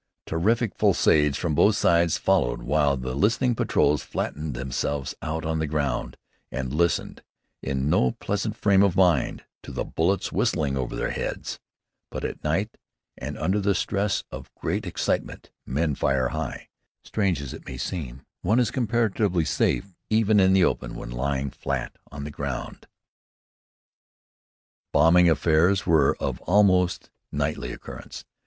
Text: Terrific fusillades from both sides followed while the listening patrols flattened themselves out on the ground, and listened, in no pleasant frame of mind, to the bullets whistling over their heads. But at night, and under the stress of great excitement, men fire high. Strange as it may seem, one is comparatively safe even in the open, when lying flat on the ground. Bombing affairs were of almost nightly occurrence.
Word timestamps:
Terrific 0.25 0.73
fusillades 0.75 1.37
from 1.37 1.53
both 1.53 1.75
sides 1.75 2.17
followed 2.17 2.63
while 2.63 2.97
the 2.97 3.13
listening 3.13 3.53
patrols 3.53 4.01
flattened 4.01 4.55
themselves 4.55 5.13
out 5.21 5.45
on 5.45 5.59
the 5.59 5.67
ground, 5.67 6.17
and 6.51 6.73
listened, 6.73 7.21
in 7.61 7.87
no 7.87 8.13
pleasant 8.13 8.57
frame 8.57 8.81
of 8.81 8.95
mind, 8.95 9.43
to 9.61 9.71
the 9.71 9.85
bullets 9.85 10.31
whistling 10.31 10.75
over 10.75 10.95
their 10.95 11.11
heads. 11.11 11.59
But 12.09 12.23
at 12.25 12.43
night, 12.43 12.77
and 13.15 13.37
under 13.37 13.59
the 13.59 13.75
stress 13.75 14.23
of 14.31 14.49
great 14.55 14.87
excitement, 14.87 15.51
men 15.67 15.93
fire 15.93 16.29
high. 16.29 16.69
Strange 17.03 17.39
as 17.39 17.53
it 17.53 17.67
may 17.67 17.77
seem, 17.77 18.23
one 18.41 18.59
is 18.59 18.71
comparatively 18.71 19.45
safe 19.45 19.93
even 20.09 20.39
in 20.39 20.53
the 20.53 20.63
open, 20.63 20.95
when 20.95 21.11
lying 21.11 21.51
flat 21.51 21.95
on 22.11 22.23
the 22.23 22.31
ground. 22.31 22.87
Bombing 24.91 25.29
affairs 25.29 25.85
were 25.85 26.17
of 26.19 26.41
almost 26.41 27.11
nightly 27.31 27.71
occurrence. 27.71 28.25